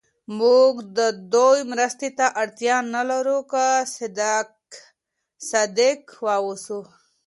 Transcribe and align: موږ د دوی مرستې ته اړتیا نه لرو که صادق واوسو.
موږ 0.39 0.73
د 0.97 0.99
دوی 1.33 1.59
مرستې 1.71 2.09
ته 2.17 2.25
اړتیا 2.41 2.77
نه 2.93 3.01
لرو 3.09 3.39
که 3.51 3.65
صادق 5.49 6.01
واوسو. 6.25 6.79